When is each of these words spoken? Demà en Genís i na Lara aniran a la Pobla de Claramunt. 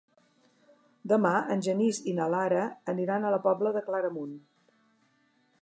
Demà 1.11 1.33
en 1.57 1.61
Genís 1.67 2.01
i 2.13 2.15
na 2.21 2.29
Lara 2.37 2.65
aniran 2.97 3.29
a 3.29 3.37
la 3.37 3.41
Pobla 3.47 3.77
de 3.79 3.87
Claramunt. 3.91 4.37